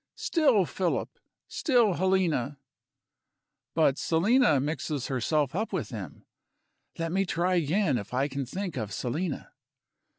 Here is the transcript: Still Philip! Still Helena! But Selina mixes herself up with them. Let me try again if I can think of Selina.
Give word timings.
Still 0.15 0.65
Philip! 0.65 1.19
Still 1.47 1.93
Helena! 1.93 2.57
But 3.75 3.99
Selina 3.99 4.59
mixes 4.59 5.09
herself 5.09 5.53
up 5.53 5.71
with 5.71 5.89
them. 5.89 6.25
Let 6.97 7.11
me 7.11 7.23
try 7.23 7.53
again 7.53 7.99
if 7.99 8.11
I 8.11 8.27
can 8.27 8.47
think 8.47 8.77
of 8.77 8.91
Selina. 8.91 9.51